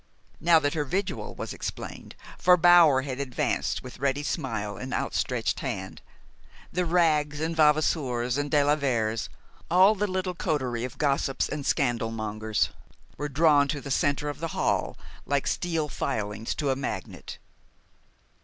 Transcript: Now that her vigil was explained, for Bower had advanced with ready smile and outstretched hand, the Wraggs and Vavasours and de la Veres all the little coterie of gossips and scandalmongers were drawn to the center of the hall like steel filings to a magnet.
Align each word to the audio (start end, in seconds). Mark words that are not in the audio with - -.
Now 0.39 0.57
that 0.57 0.73
her 0.73 0.83
vigil 0.83 1.35
was 1.35 1.53
explained, 1.53 2.15
for 2.39 2.57
Bower 2.57 3.03
had 3.03 3.19
advanced 3.19 3.83
with 3.83 3.99
ready 3.99 4.23
smile 4.23 4.75
and 4.75 4.95
outstretched 4.95 5.59
hand, 5.59 6.01
the 6.73 6.85
Wraggs 6.87 7.39
and 7.39 7.55
Vavasours 7.55 8.35
and 8.35 8.49
de 8.49 8.63
la 8.63 8.75
Veres 8.75 9.29
all 9.69 9.93
the 9.93 10.07
little 10.07 10.33
coterie 10.33 10.85
of 10.85 10.97
gossips 10.97 11.47
and 11.47 11.67
scandalmongers 11.67 12.69
were 13.15 13.29
drawn 13.29 13.67
to 13.67 13.79
the 13.79 13.91
center 13.91 14.27
of 14.27 14.39
the 14.39 14.47
hall 14.57 14.97
like 15.27 15.45
steel 15.45 15.87
filings 15.87 16.55
to 16.55 16.71
a 16.71 16.75
magnet. 16.75 17.37